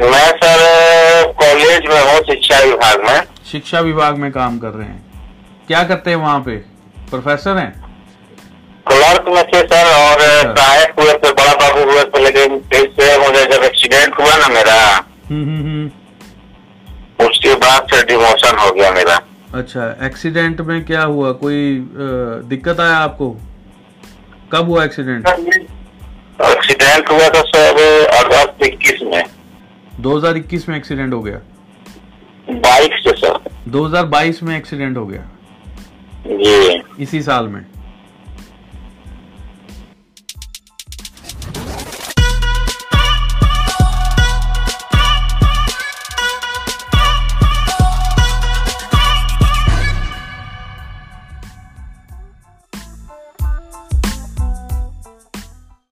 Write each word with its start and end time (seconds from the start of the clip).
मैं 0.00 0.28
sir 0.42 1.32
college 1.38 1.86
में 1.90 2.00
हूँ 2.02 2.20
शिक्षा 2.26 2.58
विभाग 2.64 3.02
में। 3.04 3.20
शिक्षा 3.50 3.80
विभाग 3.80 4.16
में 4.18 4.30
काम 4.32 4.58
कर 4.58 4.70
रहे 4.70 4.86
हैं। 4.86 5.02
क्या 5.68 5.82
करते 5.88 6.10
हैं 6.10 6.16
वहाँ 6.16 6.40
पे? 6.40 6.56
प्रोफेसर 7.10 7.56
हैं? 7.56 7.70
क्लर्क 8.86 9.24
में 9.28 9.42
थे 9.48 9.60
सर 9.68 9.86
और 9.94 10.20
अच्छा। 10.20 10.54
सहायक 10.54 11.00
हुए 11.00 11.12
थे 11.24 11.32
बड़ा 11.40 11.54
बाबू 11.62 11.90
हुए 11.90 12.04
थे 12.04 12.22
लेकिन 12.24 12.58
फिर 12.72 12.86
से 13.00 13.16
मुझे 13.18 13.44
जब 13.54 13.64
एक्सीडेंट 13.64 14.18
हुआ 14.20 14.36
ना 14.36 14.48
मेरा 14.54 14.74
हम्म 15.30 15.44
हम्म 15.44 15.62
हम्म। 15.64 17.26
उसके 17.26 17.54
बाद 17.64 17.86
से 17.92 18.02
डिमोशन 18.06 18.58
हो 18.58 18.70
गया 18.72 18.90
मेरा। 18.92 19.20
अच्छा 19.54 19.84
एक्सीडेंट 20.06 20.60
में 20.70 20.84
क्या 20.86 21.02
हुआ? 21.02 21.32
कोई 21.42 21.58
दिक्कत 22.54 22.80
आया 22.80 22.96
आपको? 22.98 23.30
कब 24.52 24.68
हुआ 24.68 24.84
एक्सीडेंट 24.84 25.28
एक्सीडेंट 26.40 27.08
हुआ 27.10 27.28
था 27.34 27.40
सर 27.46 27.78
अगस्त 28.18 28.62
इक्कीस 28.66 28.97
2021 30.00 30.68
में 30.68 30.76
एक्सीडेंट 30.76 31.14
हो 31.14 31.22
गया। 31.22 31.40
बाइक 32.50 32.90
से 32.94 33.16
सर 33.16 33.50
2022 33.68 34.42
में 34.42 34.56
एक्सीडेंट 34.56 34.96
हो 34.96 35.06
गया। 35.06 35.28
जी। 36.26 36.82
इसी 37.02 37.22
साल 37.22 37.48
में। 37.48 37.66